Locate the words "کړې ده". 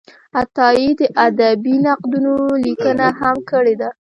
3.49-3.89